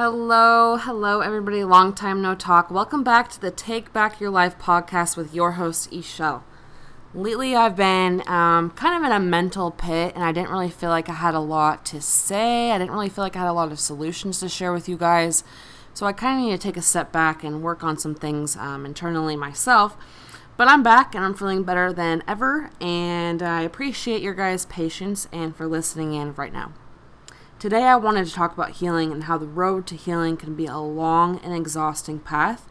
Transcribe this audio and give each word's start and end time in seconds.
Hello, 0.00 0.76
hello, 0.76 1.22
everybody. 1.22 1.64
Long 1.64 1.92
time 1.92 2.22
no 2.22 2.36
talk. 2.36 2.70
Welcome 2.70 3.02
back 3.02 3.28
to 3.30 3.40
the 3.40 3.50
Take 3.50 3.92
Back 3.92 4.20
Your 4.20 4.30
Life 4.30 4.56
podcast 4.56 5.16
with 5.16 5.34
your 5.34 5.52
host, 5.58 5.90
Ishel. 5.90 6.44
Lately, 7.12 7.56
I've 7.56 7.74
been 7.74 8.22
um, 8.28 8.70
kind 8.70 8.96
of 8.96 9.02
in 9.02 9.10
a 9.10 9.18
mental 9.18 9.72
pit, 9.72 10.12
and 10.14 10.22
I 10.22 10.30
didn't 10.30 10.50
really 10.52 10.70
feel 10.70 10.90
like 10.90 11.08
I 11.08 11.14
had 11.14 11.34
a 11.34 11.40
lot 11.40 11.84
to 11.86 12.00
say. 12.00 12.70
I 12.70 12.78
didn't 12.78 12.92
really 12.92 13.08
feel 13.08 13.24
like 13.24 13.34
I 13.34 13.40
had 13.40 13.48
a 13.48 13.52
lot 13.52 13.72
of 13.72 13.80
solutions 13.80 14.38
to 14.38 14.48
share 14.48 14.72
with 14.72 14.88
you 14.88 14.96
guys. 14.96 15.42
So 15.94 16.06
I 16.06 16.12
kind 16.12 16.38
of 16.38 16.46
need 16.46 16.52
to 16.52 16.62
take 16.64 16.76
a 16.76 16.82
step 16.82 17.10
back 17.10 17.42
and 17.42 17.60
work 17.60 17.82
on 17.82 17.98
some 17.98 18.14
things 18.14 18.56
um, 18.56 18.86
internally 18.86 19.34
myself. 19.34 19.96
But 20.56 20.68
I'm 20.68 20.84
back 20.84 21.16
and 21.16 21.24
I'm 21.24 21.34
feeling 21.34 21.64
better 21.64 21.92
than 21.92 22.22
ever, 22.28 22.70
and 22.80 23.42
I 23.42 23.62
appreciate 23.62 24.22
your 24.22 24.34
guys' 24.34 24.64
patience 24.64 25.26
and 25.32 25.56
for 25.56 25.66
listening 25.66 26.12
in 26.12 26.36
right 26.36 26.52
now. 26.52 26.72
Today, 27.58 27.82
I 27.82 27.96
wanted 27.96 28.24
to 28.24 28.32
talk 28.32 28.52
about 28.52 28.76
healing 28.76 29.10
and 29.10 29.24
how 29.24 29.36
the 29.36 29.48
road 29.48 29.84
to 29.88 29.96
healing 29.96 30.36
can 30.36 30.54
be 30.54 30.66
a 30.66 30.78
long 30.78 31.40
and 31.40 31.52
exhausting 31.52 32.20
path, 32.20 32.70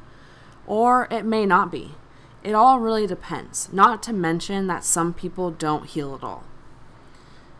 or 0.66 1.10
it 1.12 1.26
may 1.26 1.46
not 1.46 1.70
be. 1.70 1.96
It 2.42 2.54
all 2.56 2.80
really 2.80 3.06
depends, 3.06 3.68
not 3.74 4.02
to 4.04 4.14
mention 4.14 4.68
that 4.68 4.86
some 4.86 5.14
people 5.14 5.52
don't 5.52 5.88
heal 5.88 6.16
at 6.16 6.24
all. 6.24 6.46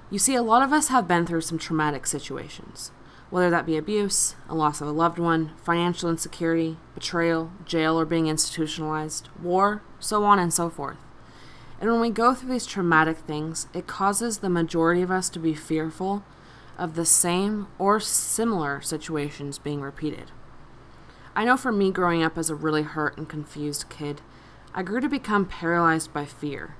You 0.10 0.20
see, 0.20 0.36
a 0.36 0.42
lot 0.42 0.64
of 0.64 0.72
us 0.72 0.88
have 0.88 1.06
been 1.06 1.26
through 1.26 1.42
some 1.42 1.58
traumatic 1.58 2.08
situations, 2.08 2.92
whether 3.30 3.50
that 3.50 3.66
be 3.66 3.76
abuse, 3.76 4.38
a 4.48 4.56
loss 4.56 4.80
of 4.80 4.88
a 4.88 4.92
loved 4.92 5.20
one, 5.20 5.52
financial 5.62 6.10
insecurity, 6.10 6.78
betrayal, 6.96 7.52
jail 7.66 8.00
or 8.00 8.06
being 8.06 8.28
institutionalized, 8.28 9.28
war, 9.44 9.82
so 10.00 10.24
on 10.24 10.40
and 10.40 10.54
so 10.54 10.70
forth. 10.70 10.98
And 11.82 11.92
when 11.92 12.00
we 12.00 12.10
go 12.10 12.34
through 12.34 12.54
these 12.54 12.66
traumatic 12.66 13.18
things, 13.18 13.68
it 13.74 13.86
causes 13.86 14.38
the 14.38 14.50
majority 14.50 15.02
of 15.02 15.12
us 15.12 15.30
to 15.32 15.40
be 15.40 15.54
fearful 15.54 16.24
of 16.78 16.96
the 16.96 17.06
same 17.06 17.68
or 17.78 18.00
similar 18.00 18.82
situations 18.82 19.58
being 19.58 19.82
repeated. 19.82 20.32
I 21.36 21.46
know 21.46 21.58
for 21.58 21.72
me, 21.72 21.92
growing 21.92 22.24
up 22.24 22.38
as 22.38 22.50
a 22.50 22.56
really 22.56 22.84
hurt 22.84 23.18
and 23.18 23.28
confused 23.28 23.90
kid, 23.90 24.22
I 24.74 24.84
grew 24.84 25.00
to 25.02 25.10
become 25.10 25.46
paralyzed 25.46 26.14
by 26.14 26.26
fear 26.26 26.76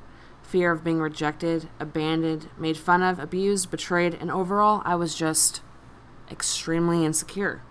fear 0.48 0.72
of 0.72 0.84
being 0.84 1.00
rejected, 1.00 1.68
abandoned, 1.80 2.48
made 2.58 2.78
fun 2.78 3.04
of, 3.04 3.20
abused, 3.20 3.70
betrayed, 3.70 4.14
and 4.14 4.32
overall, 4.32 4.82
I 4.86 4.96
was 4.96 5.14
just 5.14 5.62
extremely 6.32 7.06
insecure. 7.06 7.62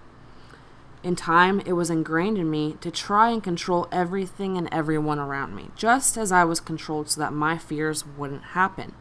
In 1.02 1.16
time, 1.16 1.60
it 1.60 1.72
was 1.72 1.88
ingrained 1.88 2.36
in 2.36 2.50
me 2.50 2.76
to 2.82 2.90
try 2.90 3.30
and 3.30 3.42
control 3.42 3.88
everything 3.90 4.58
and 4.58 4.68
everyone 4.70 5.18
around 5.18 5.54
me, 5.54 5.70
just 5.74 6.18
as 6.18 6.30
I 6.30 6.44
was 6.44 6.60
controlled 6.60 7.08
so 7.08 7.20
that 7.20 7.32
my 7.32 7.56
fears 7.56 8.04
wouldn't 8.06 8.44
happen. 8.44 8.94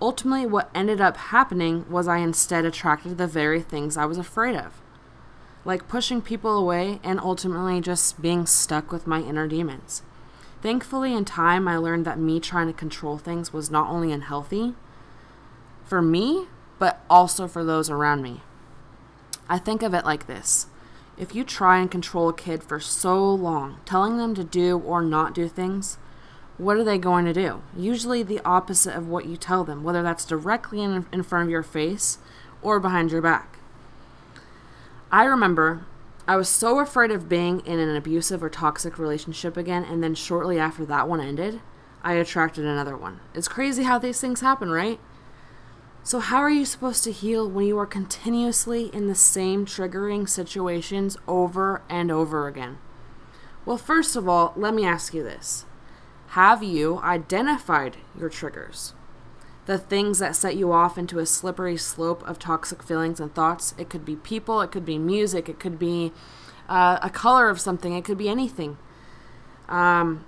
Ultimately, 0.00 0.46
what 0.46 0.70
ended 0.74 1.00
up 1.00 1.16
happening 1.16 1.84
was 1.90 2.08
I 2.08 2.18
instead 2.18 2.64
attracted 2.64 3.18
the 3.18 3.26
very 3.26 3.60
things 3.60 3.96
I 3.96 4.06
was 4.06 4.18
afraid 4.18 4.56
of. 4.56 4.80
Like 5.64 5.88
pushing 5.88 6.22
people 6.22 6.56
away 6.56 7.00
and 7.04 7.20
ultimately 7.20 7.80
just 7.80 8.22
being 8.22 8.46
stuck 8.46 8.90
with 8.90 9.06
my 9.06 9.20
inner 9.20 9.46
demons. 9.46 10.02
Thankfully, 10.62 11.14
in 11.14 11.24
time, 11.24 11.68
I 11.68 11.76
learned 11.76 12.06
that 12.06 12.18
me 12.18 12.40
trying 12.40 12.66
to 12.66 12.72
control 12.72 13.18
things 13.18 13.52
was 13.52 13.70
not 13.70 13.88
only 13.88 14.10
unhealthy 14.12 14.74
for 15.84 16.00
me, 16.00 16.46
but 16.78 17.04
also 17.10 17.46
for 17.46 17.64
those 17.64 17.90
around 17.90 18.22
me. 18.22 18.40
I 19.48 19.58
think 19.58 19.82
of 19.82 19.92
it 19.92 20.04
like 20.04 20.26
this 20.26 20.66
if 21.20 21.34
you 21.34 21.44
try 21.44 21.78
and 21.78 21.90
control 21.90 22.30
a 22.30 22.34
kid 22.34 22.62
for 22.62 22.80
so 22.80 23.22
long, 23.34 23.76
telling 23.84 24.16
them 24.16 24.34
to 24.34 24.42
do 24.42 24.78
or 24.78 25.02
not 25.02 25.34
do 25.34 25.48
things, 25.48 25.98
what 26.60 26.76
are 26.76 26.84
they 26.84 26.98
going 26.98 27.24
to 27.24 27.32
do? 27.32 27.62
Usually 27.76 28.22
the 28.22 28.40
opposite 28.44 28.94
of 28.94 29.08
what 29.08 29.26
you 29.26 29.36
tell 29.36 29.64
them, 29.64 29.82
whether 29.82 30.02
that's 30.02 30.24
directly 30.24 30.82
in, 30.82 31.06
in 31.12 31.22
front 31.22 31.44
of 31.44 31.50
your 31.50 31.62
face 31.62 32.18
or 32.60 32.78
behind 32.78 33.10
your 33.10 33.22
back. 33.22 33.58
I 35.10 35.24
remember 35.24 35.86
I 36.28 36.36
was 36.36 36.48
so 36.48 36.78
afraid 36.78 37.10
of 37.10 37.28
being 37.28 37.60
in 37.60 37.78
an 37.78 37.96
abusive 37.96 38.42
or 38.42 38.50
toxic 38.50 38.98
relationship 38.98 39.56
again, 39.56 39.84
and 39.84 40.02
then 40.02 40.14
shortly 40.14 40.58
after 40.58 40.84
that 40.84 41.08
one 41.08 41.20
ended, 41.20 41.60
I 42.04 42.12
attracted 42.12 42.64
another 42.64 42.96
one. 42.96 43.20
It's 43.34 43.48
crazy 43.48 43.82
how 43.82 43.98
these 43.98 44.20
things 44.20 44.40
happen, 44.40 44.70
right? 44.70 45.00
So, 46.02 46.20
how 46.20 46.38
are 46.38 46.50
you 46.50 46.64
supposed 46.64 47.04
to 47.04 47.12
heal 47.12 47.48
when 47.48 47.66
you 47.66 47.78
are 47.78 47.86
continuously 47.86 48.90
in 48.94 49.06
the 49.06 49.14
same 49.14 49.66
triggering 49.66 50.28
situations 50.28 51.16
over 51.26 51.82
and 51.88 52.10
over 52.10 52.46
again? 52.46 52.78
Well, 53.66 53.76
first 53.76 54.16
of 54.16 54.28
all, 54.28 54.52
let 54.56 54.72
me 54.72 54.86
ask 54.86 55.12
you 55.12 55.22
this 55.22 55.66
have 56.30 56.62
you 56.62 57.00
identified 57.02 57.96
your 58.16 58.28
triggers? 58.28 58.94
The 59.66 59.78
things 59.78 60.20
that 60.20 60.36
set 60.36 60.54
you 60.54 60.70
off 60.70 60.96
into 60.96 61.18
a 61.18 61.26
slippery 61.26 61.76
slope 61.76 62.22
of 62.28 62.38
toxic 62.38 62.84
feelings 62.84 63.18
and 63.18 63.34
thoughts. 63.34 63.74
It 63.76 63.90
could 63.90 64.04
be 64.04 64.14
people, 64.14 64.60
it 64.60 64.70
could 64.70 64.84
be 64.84 64.96
music, 64.96 65.48
it 65.48 65.58
could 65.58 65.76
be 65.76 66.12
uh, 66.68 67.00
a 67.02 67.10
color 67.10 67.48
of 67.48 67.60
something, 67.60 67.94
it 67.94 68.04
could 68.04 68.16
be 68.16 68.28
anything. 68.28 68.78
Um, 69.68 70.24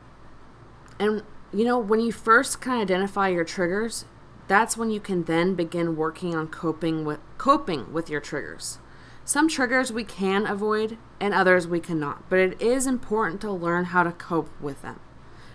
and 0.99 1.23
you 1.53 1.65
know, 1.65 1.79
when 1.79 2.01
you 2.01 2.11
first 2.11 2.61
kind 2.61 2.83
of 2.83 2.83
identify 2.83 3.29
your 3.29 3.45
triggers, 3.45 4.05
that's 4.49 4.77
when 4.77 4.91
you 4.91 4.99
can 4.99 5.23
then 5.25 5.55
begin 5.55 5.95
working 5.95 6.35
on 6.35 6.49
coping 6.49 7.05
with 7.05 7.21
coping 7.39 7.93
with 7.93 8.11
your 8.11 8.21
triggers. 8.21 8.79
Some 9.25 9.47
triggers 9.47 9.93
we 9.93 10.03
can 10.03 10.47
avoid 10.47 10.99
and 11.21 11.33
others 11.33 11.69
we 11.69 11.79
cannot, 11.79 12.29
but 12.29 12.41
it 12.41 12.61
is 12.61 12.89
important 12.89 13.41
to 13.43 13.53
learn 13.53 13.87
how 13.87 14.03
to 14.03 14.11
cope 14.11 14.51
with 14.61 14.83
them. 14.83 14.99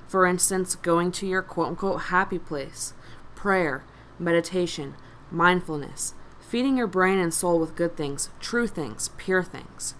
For 0.07 0.25
instance, 0.25 0.75
going 0.75 1.11
to 1.13 1.27
your 1.27 1.41
quote 1.41 1.67
unquote 1.67 2.03
happy 2.03 2.39
place, 2.39 2.93
prayer, 3.35 3.83
meditation, 4.17 4.95
mindfulness, 5.31 6.13
feeding 6.39 6.77
your 6.77 6.87
brain 6.87 7.19
and 7.19 7.33
soul 7.33 7.59
with 7.59 7.75
good 7.75 7.97
things, 7.97 8.29
true 8.39 8.67
things, 8.67 9.09
pure 9.17 9.43
things. 9.43 9.95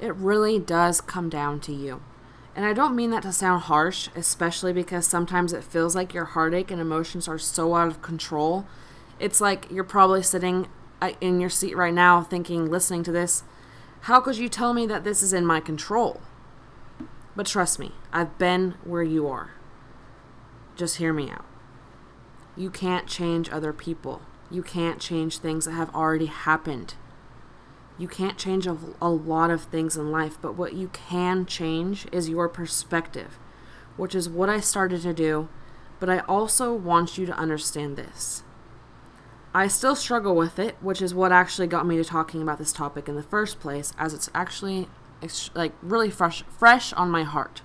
It 0.00 0.14
really 0.14 0.58
does 0.58 1.00
come 1.00 1.28
down 1.28 1.60
to 1.60 1.72
you. 1.72 2.02
And 2.56 2.64
I 2.64 2.72
don't 2.72 2.96
mean 2.96 3.10
that 3.10 3.22
to 3.24 3.32
sound 3.32 3.62
harsh, 3.62 4.08
especially 4.14 4.72
because 4.72 5.06
sometimes 5.06 5.52
it 5.52 5.64
feels 5.64 5.94
like 5.94 6.14
your 6.14 6.24
heartache 6.24 6.70
and 6.70 6.80
emotions 6.80 7.26
are 7.26 7.38
so 7.38 7.74
out 7.74 7.88
of 7.88 8.00
control. 8.00 8.66
It's 9.18 9.40
like 9.40 9.70
you're 9.70 9.84
probably 9.84 10.22
sitting 10.22 10.68
uh, 11.02 11.12
in 11.20 11.40
your 11.40 11.50
seat 11.50 11.76
right 11.76 11.92
now 11.92 12.22
thinking, 12.22 12.70
listening 12.70 13.02
to 13.04 13.12
this, 13.12 13.42
how 14.02 14.20
could 14.20 14.36
you 14.36 14.48
tell 14.48 14.72
me 14.72 14.86
that 14.86 15.04
this 15.04 15.22
is 15.22 15.32
in 15.32 15.44
my 15.44 15.60
control? 15.60 16.20
But 17.36 17.46
trust 17.46 17.78
me, 17.78 17.92
I've 18.12 18.38
been 18.38 18.74
where 18.84 19.02
you 19.02 19.26
are. 19.26 19.50
Just 20.76 20.96
hear 20.96 21.12
me 21.12 21.30
out. 21.30 21.44
You 22.56 22.70
can't 22.70 23.06
change 23.06 23.50
other 23.50 23.72
people. 23.72 24.22
You 24.50 24.62
can't 24.62 25.00
change 25.00 25.38
things 25.38 25.64
that 25.64 25.72
have 25.72 25.94
already 25.94 26.26
happened. 26.26 26.94
You 27.98 28.08
can't 28.08 28.38
change 28.38 28.66
a, 28.66 28.76
a, 29.00 29.08
lot 29.08 29.50
of 29.50 29.64
things 29.64 29.96
in 29.96 30.10
life, 30.10 30.36
but 30.40 30.56
what 30.56 30.74
you 30.74 30.88
can 30.88 31.46
change 31.46 32.06
is 32.10 32.28
your 32.28 32.48
perspective, 32.48 33.38
which 33.96 34.14
is 34.14 34.28
what 34.28 34.48
I 34.48 34.60
started 34.60 35.02
to 35.02 35.12
do. 35.12 35.48
But 36.00 36.10
I 36.10 36.20
also 36.20 36.72
want 36.72 37.16
you 37.16 37.26
to 37.26 37.36
understand 37.36 37.96
this. 37.96 38.42
I 39.52 39.68
still 39.68 39.94
struggle 39.94 40.34
with 40.34 40.58
it, 40.58 40.76
which 40.80 41.00
is 41.00 41.14
what 41.14 41.30
actually 41.30 41.68
got 41.68 41.86
me 41.86 41.96
to 41.96 42.04
talking 42.04 42.42
about 42.42 42.58
this 42.58 42.72
topic 42.72 43.08
in 43.08 43.14
the 43.14 43.22
first 43.22 43.60
place, 43.60 43.92
as 43.96 44.12
it's 44.12 44.28
actually 44.34 44.88
like 45.54 45.72
really 45.82 46.10
fresh 46.10 46.42
fresh 46.44 46.92
on 46.92 47.10
my 47.10 47.22
heart. 47.22 47.62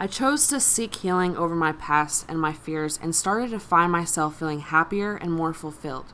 I 0.00 0.06
chose 0.06 0.46
to 0.48 0.60
seek 0.60 0.94
healing 0.96 1.36
over 1.36 1.56
my 1.56 1.72
past 1.72 2.24
and 2.28 2.40
my 2.40 2.52
fears 2.52 3.00
and 3.02 3.16
started 3.16 3.50
to 3.50 3.58
find 3.58 3.90
myself 3.90 4.38
feeling 4.38 4.60
happier 4.60 5.16
and 5.16 5.32
more 5.32 5.52
fulfilled. 5.52 6.12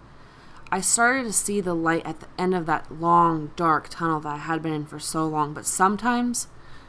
I 0.72 0.80
started 0.80 1.24
to 1.24 1.32
see 1.32 1.60
the 1.60 1.74
light 1.74 2.04
at 2.06 2.20
the 2.20 2.26
end 2.38 2.54
of 2.54 2.64
that 2.66 2.90
long, 2.90 3.52
dark 3.56 3.88
tunnel 3.90 4.20
that 4.20 4.28
I 4.28 4.38
had 4.38 4.62
been 4.62 4.72
in 4.72 4.86
for 4.86 4.98
so 4.98 5.26
long, 5.26 5.52
but 5.52 5.66
sometimes, 5.66 6.48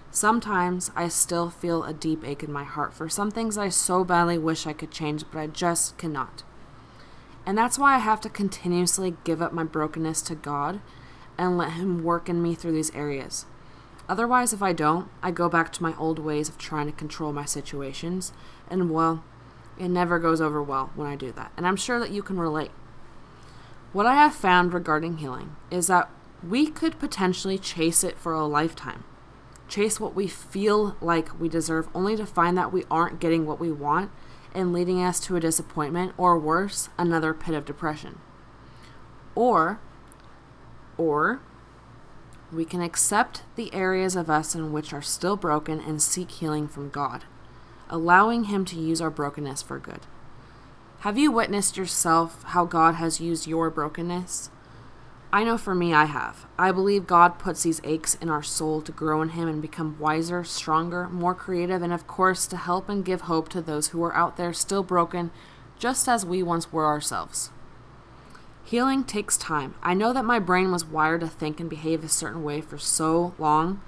sometimes 0.10 0.90
I 0.96 1.10
still 1.10 1.50
feel 1.50 1.84
a 1.84 1.94
deep 1.94 2.26
ache 2.26 2.44
in 2.44 2.52
my 2.54 2.64
heart 2.64 2.94
for 2.94 3.10
some 3.10 3.30
things 3.30 3.58
I 3.58 3.68
so 3.68 4.06
badly 4.06 4.38
wish 4.38 4.66
I 4.66 4.72
could 4.72 4.90
change, 4.92 5.26
but 5.30 5.40
I 5.40 5.48
just 5.48 5.98
cannot. 5.98 6.44
And 7.46 7.58
that's 7.58 7.78
why 7.78 7.96
I 7.96 8.00
have 8.00 8.22
to 8.22 8.30
continuously 8.30 9.16
give 9.26 9.42
up 9.42 9.52
my 9.52 9.66
brokenness 9.66 10.22
to 10.24 10.36
God 10.36 10.80
and 11.38 11.58
let 11.58 11.74
Him 11.74 12.04
work 12.04 12.30
in 12.30 12.42
me 12.42 12.56
through 12.56 12.74
these 12.74 12.94
areas. 12.96 13.46
Otherwise, 14.08 14.54
if 14.54 14.62
I 14.62 14.74
don't, 14.74 15.10
I 15.24 15.32
go 15.32 15.50
back 15.50 15.72
to 15.74 15.84
my 15.84 15.96
old 15.98 16.20
ways 16.20 16.48
of 16.48 16.58
trying 16.58 16.86
to 16.86 16.92
control 16.92 17.34
my 17.34 17.46
situations, 17.46 18.34
and 18.70 18.92
well, 18.92 19.24
it 19.80 19.90
never 19.90 20.20
goes 20.20 20.40
over 20.40 20.62
well 20.62 20.92
when 20.96 21.08
I 21.08 21.16
do 21.16 21.32
that. 21.32 21.52
And 21.58 21.68
I'm 21.68 21.76
sure 21.76 22.00
that 22.00 22.12
you 22.12 22.22
can 22.22 22.40
relate. 22.40 22.72
What 23.94 24.06
I 24.06 24.16
have 24.16 24.36
found 24.36 24.74
regarding 24.74 25.18
healing 25.18 25.56
is 25.72 25.88
that 25.88 26.10
we 26.48 26.68
could 26.68 27.00
potentially 27.00 27.58
chase 27.58 28.04
it 28.04 28.20
for 28.20 28.34
a 28.34 28.46
lifetime. 28.46 29.04
Chase 29.68 30.00
what 30.00 30.14
we 30.14 30.28
feel 30.28 30.96
like 31.02 31.40
we 31.40 31.50
deserve, 31.50 31.88
only 31.96 32.16
to 32.16 32.26
find 32.26 32.58
that 32.58 32.72
we 32.72 32.84
aren't 32.92 33.20
getting 33.20 33.46
what 33.46 33.60
we 33.60 33.72
want 33.72 34.12
and 34.54 34.72
leading 34.72 35.02
us 35.02 35.20
to 35.22 35.36
a 35.36 35.40
disappointment 35.40 36.14
or 36.18 36.38
worse, 36.38 36.90
another 36.98 37.34
pit 37.34 37.56
of 37.56 37.66
depression. 37.66 38.20
Or 39.34 39.80
or 40.98 41.42
we 42.52 42.66
can 42.66 42.82
accept 42.82 43.44
the 43.56 43.74
areas 43.74 44.16
of 44.16 44.30
us 44.30 44.56
in 44.56 44.72
which 44.72 44.94
are 44.94 45.02
still 45.02 45.36
broken 45.36 45.80
and 45.80 46.02
seek 46.02 46.32
healing 46.32 46.68
from 46.68 46.90
God, 46.90 47.24
allowing 47.90 48.46
Him 48.46 48.66
to 48.66 48.80
use 48.80 49.02
our 49.02 49.10
brokenness 49.10 49.62
for 49.62 49.80
good. 49.80 50.02
Have 51.00 51.18
you 51.18 51.32
witnessed 51.32 51.78
yourself 51.78 52.44
how 52.44 52.66
God 52.66 52.96
has 52.96 53.20
used 53.20 53.48
your 53.48 53.70
brokenness? 53.70 54.50
I 55.34 55.44
know 55.44 55.58
for 55.58 55.76
me, 55.76 55.94
I 55.94 56.06
have. 56.06 56.46
I 56.58 56.72
believe 56.72 57.08
God 57.08 57.40
puts 57.40 57.64
these 57.64 57.82
aches 57.84 58.16
in 58.16 58.30
our 58.30 58.42
soul 58.42 58.82
to 58.82 58.92
grow 58.92 59.22
in 59.22 59.30
Him 59.30 59.50
and 59.50 59.62
become 59.62 60.00
wiser, 60.00 60.44
stronger, 60.44 61.10
more 61.10 61.36
creative, 61.36 61.82
and 61.82 61.92
of 61.92 62.08
course, 62.08 62.48
to 62.48 62.58
help 62.58 62.88
and 62.88 63.04
give 63.04 63.22
hope 63.22 63.50
to 63.50 63.62
those 63.62 63.90
who 63.90 64.02
are 64.04 64.16
out 64.16 64.38
there 64.38 64.54
still 64.54 64.82
broken, 64.82 65.32
just 65.78 66.08
as 66.08 66.26
we 66.26 66.42
once 66.42 66.72
were 66.72 66.86
ourselves. 66.86 67.50
Healing 68.66 69.04
takes 69.04 69.38
time. 69.38 69.76
I 69.84 69.94
know 69.94 70.12
that 70.12 70.26
my 70.26 70.40
brain 70.40 70.72
was 70.72 70.84
wired 70.84 71.22
to 71.22 71.28
think 71.28 71.60
and 71.60 71.70
behave 71.70 72.04
a 72.04 72.10
certain 72.10 72.44
way 72.44 72.62
for 72.62 72.80
so 72.80 73.36
long, 73.38 73.80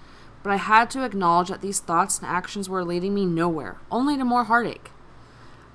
but 0.43 0.53
I 0.53 0.57
had 0.57 0.91
to 0.91 1.03
acknowledge 1.03 1.47
that 1.47 1.61
these 1.61 1.79
thoughts 1.79 2.19
and 2.19 2.27
actions 2.27 2.69
were 2.69 2.85
leading 2.85 3.15
me 3.15 3.25
nowhere, 3.25 3.77
only 3.89 4.15
to 4.17 4.23
more 4.23 4.43
heartache. 4.43 4.91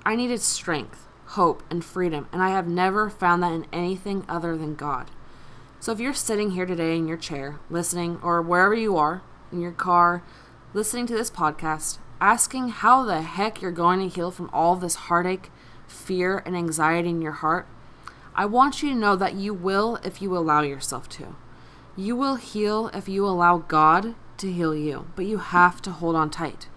I 0.05 0.15
needed 0.15 0.39
strength, 0.39 1.05
hope, 1.25 1.63
and 1.69 1.83
freedom, 1.83 2.29
and 2.31 2.41
I 2.41 2.51
have 2.51 2.65
never 2.65 3.09
found 3.09 3.43
that 3.43 3.51
in 3.51 3.67
anything 3.73 4.23
other 4.29 4.55
than 4.55 4.73
God. 4.73 5.11
So 5.81 5.91
if 5.91 5.99
you're 5.99 6.13
sitting 6.13 6.51
here 6.51 6.65
today 6.65 6.95
in 6.95 7.05
your 7.05 7.17
chair, 7.17 7.59
listening, 7.69 8.21
or 8.23 8.41
wherever 8.41 8.73
you 8.73 8.95
are, 8.95 9.21
in 9.51 9.59
your 9.59 9.73
car, 9.73 10.23
listening 10.73 11.07
to 11.07 11.13
this 11.13 11.29
podcast, 11.29 11.97
asking 12.21 12.69
how 12.69 13.03
the 13.03 13.21
heck 13.21 13.61
you're 13.61 13.69
going 13.69 13.99
to 13.99 14.15
heal 14.15 14.31
from 14.31 14.49
all 14.53 14.77
this 14.77 14.95
heartache, 14.95 15.51
fear, 15.87 16.41
and 16.45 16.55
anxiety 16.55 17.09
in 17.09 17.21
your 17.21 17.33
heart, 17.33 17.67
I 18.35 18.45
want 18.45 18.81
you 18.81 18.89
to 18.89 18.95
know 18.95 19.15
that 19.15 19.35
you 19.35 19.53
will 19.53 19.97
if 20.03 20.21
you 20.21 20.35
allow 20.35 20.61
yourself 20.61 21.07
to. 21.09 21.35
You 21.95 22.15
will 22.15 22.35
heal 22.35 22.89
if 22.93 23.07
you 23.07 23.25
allow 23.27 23.59
God 23.59 24.15
to 24.37 24.51
heal 24.51 24.75
you, 24.75 25.07
but 25.15 25.25
you 25.25 25.37
have 25.37 25.81
to 25.83 25.91
hold 25.91 26.15
on 26.15 26.31
tight. 26.31 26.67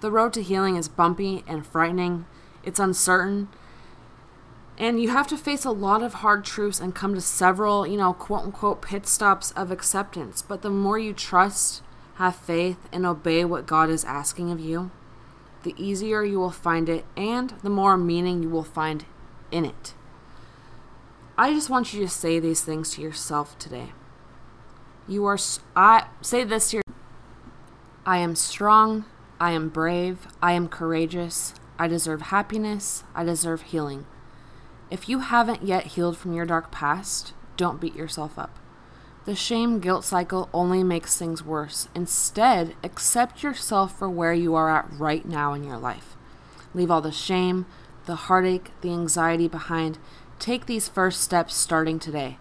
The 0.00 0.10
road 0.10 0.32
to 0.32 0.42
healing 0.42 0.76
is 0.76 0.88
bumpy 0.88 1.44
and 1.46 1.66
frightening, 1.66 2.24
it's 2.64 2.80
uncertain, 2.80 3.48
and 4.78 5.00
you 5.00 5.10
have 5.10 5.26
to 5.28 5.36
face 5.36 5.64
a 5.64 5.70
lot 5.70 6.02
of 6.02 6.14
hard 6.14 6.44
truths 6.44 6.80
and 6.80 6.94
come 6.94 7.14
to 7.14 7.20
several, 7.20 7.86
you 7.86 7.98
know, 7.98 8.14
quote 8.14 8.44
unquote 8.44 8.82
pit 8.82 9.06
stops 9.06 9.52
of 9.52 9.70
acceptance. 9.70 10.40
But 10.40 10.62
the 10.62 10.70
more 10.70 10.98
you 10.98 11.12
trust, 11.12 11.82
have 12.14 12.34
faith, 12.34 12.88
and 12.90 13.04
obey 13.04 13.44
what 13.44 13.66
God 13.66 13.90
is 13.90 14.04
asking 14.04 14.50
of 14.50 14.58
you, 14.58 14.90
the 15.62 15.74
easier 15.76 16.24
you 16.24 16.38
will 16.40 16.50
find 16.50 16.88
it 16.88 17.04
and 17.16 17.50
the 17.62 17.70
more 17.70 17.96
meaning 17.96 18.42
you 18.42 18.48
will 18.48 18.64
find 18.64 19.04
in 19.50 19.64
it. 19.64 19.94
I 21.36 21.54
just 21.54 21.70
want 21.70 21.94
you 21.94 22.00
to 22.00 22.08
say 22.08 22.38
these 22.38 22.62
things 22.62 22.94
to 22.94 23.02
yourself 23.02 23.58
today. 23.58 23.92
You 25.08 25.24
are, 25.24 25.38
I 25.74 26.06
say 26.20 26.44
this 26.44 26.70
to 26.70 26.76
your, 26.76 26.82
I 28.04 28.18
am 28.18 28.36
strong, 28.36 29.06
I 29.40 29.52
am 29.52 29.70
brave, 29.70 30.26
I 30.42 30.52
am 30.52 30.68
courageous, 30.68 31.54
I 31.78 31.88
deserve 31.88 32.22
happiness, 32.22 33.04
I 33.14 33.24
deserve 33.24 33.62
healing. 33.62 34.06
If 34.90 35.08
you 35.08 35.20
haven't 35.20 35.62
yet 35.62 35.86
healed 35.86 36.18
from 36.18 36.34
your 36.34 36.44
dark 36.44 36.70
past, 36.70 37.32
don't 37.56 37.80
beat 37.80 37.96
yourself 37.96 38.38
up. 38.38 38.58
The 39.24 39.34
shame 39.34 39.78
guilt 39.80 40.04
cycle 40.04 40.50
only 40.52 40.84
makes 40.84 41.16
things 41.16 41.44
worse. 41.44 41.88
Instead, 41.94 42.74
accept 42.84 43.42
yourself 43.42 43.98
for 43.98 44.10
where 44.10 44.34
you 44.34 44.54
are 44.54 44.68
at 44.68 44.92
right 44.92 45.24
now 45.24 45.54
in 45.54 45.64
your 45.64 45.78
life. 45.78 46.16
Leave 46.74 46.90
all 46.90 47.00
the 47.00 47.12
shame, 47.12 47.64
the 48.06 48.16
heartache, 48.16 48.70
the 48.80 48.92
anxiety 48.92 49.48
behind, 49.48 49.98
Take 50.42 50.66
these 50.66 50.88
first 50.88 51.20
steps 51.20 51.54
starting 51.54 52.00
today. 52.00 52.36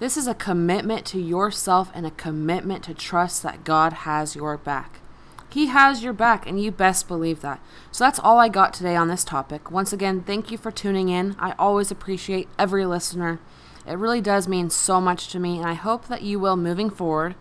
This 0.00 0.18
is 0.18 0.26
a 0.26 0.34
commitment 0.34 1.06
to 1.06 1.18
yourself 1.18 1.90
and 1.94 2.04
a 2.04 2.10
commitment 2.10 2.84
to 2.84 2.92
trust 2.92 3.42
that 3.42 3.64
God 3.64 3.94
has 4.04 4.36
your 4.36 4.58
back. 4.58 5.00
He 5.48 5.68
has 5.68 6.02
your 6.02 6.12
back, 6.12 6.46
and 6.46 6.62
you 6.62 6.70
best 6.70 7.08
believe 7.08 7.40
that. 7.40 7.62
So 7.90 8.04
that's 8.04 8.18
all 8.18 8.38
I 8.38 8.50
got 8.50 8.74
today 8.74 8.94
on 8.96 9.08
this 9.08 9.24
topic. 9.24 9.70
Once 9.70 9.94
again, 9.94 10.20
thank 10.20 10.50
you 10.50 10.58
for 10.58 10.70
tuning 10.70 11.08
in. 11.08 11.36
I 11.38 11.54
always 11.58 11.90
appreciate 11.90 12.50
every 12.58 12.84
listener. 12.84 13.40
It 13.86 13.96
really 13.96 14.20
does 14.20 14.46
mean 14.46 14.68
so 14.68 15.00
much 15.00 15.28
to 15.28 15.38
me, 15.38 15.56
and 15.56 15.66
I 15.66 15.72
hope 15.72 16.06
that 16.08 16.20
you 16.20 16.38
will, 16.38 16.54
moving 16.54 16.90
forward 16.90 17.34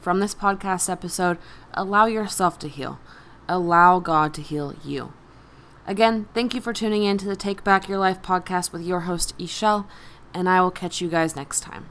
from 0.00 0.20
this 0.20 0.36
podcast 0.36 0.88
episode, 0.88 1.36
allow 1.74 2.06
yourself 2.06 2.60
to 2.60 2.68
heal. 2.68 3.00
Allow 3.48 3.98
God 3.98 4.34
to 4.34 4.40
heal 4.40 4.76
you. 4.84 5.14
Again, 5.88 6.28
thank 6.34 6.52
you 6.52 6.60
for 6.60 6.74
tuning 6.74 7.04
in 7.04 7.16
to 7.16 7.24
the 7.24 7.34
Take 7.34 7.64
Back 7.64 7.88
Your 7.88 7.96
Life 7.96 8.20
podcast 8.20 8.72
with 8.72 8.82
your 8.82 9.00
host, 9.00 9.32
Ishel, 9.38 9.86
and 10.34 10.46
I 10.46 10.60
will 10.60 10.70
catch 10.70 11.00
you 11.00 11.08
guys 11.08 11.34
next 11.34 11.60
time. 11.60 11.86